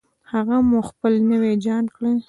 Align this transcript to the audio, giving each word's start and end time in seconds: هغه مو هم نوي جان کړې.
هغه 0.31 0.57
مو 0.69 0.79
هم 0.91 1.13
نوي 1.31 1.53
جان 1.65 1.85
کړې. 1.95 2.11